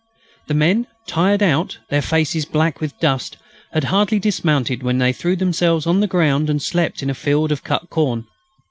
The 0.47 0.55
men, 0.55 0.87
tired 1.05 1.43
out, 1.43 1.77
their 1.91 2.01
faces 2.01 2.43
black 2.45 2.81
with 2.81 2.99
dust, 2.99 3.37
had 3.71 3.83
hardly 3.83 4.17
dismounted 4.17 4.81
when 4.81 4.97
they 4.97 5.13
threw 5.13 5.35
themselves 5.35 5.85
on 5.85 5.99
the 5.99 6.07
ground 6.07 6.49
and 6.49 6.59
slept 6.59 7.03
in 7.03 7.09
a 7.11 7.13
field 7.13 7.51
of 7.51 7.63
cut 7.63 7.87
corn. 7.91 8.25